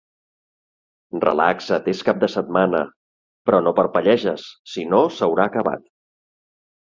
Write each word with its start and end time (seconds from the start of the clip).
Relaxa't, 1.23 1.89
és 1.93 1.99
cap 2.07 2.23
de 2.23 2.29
setmana; 2.35 2.79
però 3.49 3.59
no 3.67 3.75
parpelleges, 3.81 4.45
si 4.73 4.87
no, 4.95 5.03
s'haurà 5.19 5.45
acabat. 5.51 5.85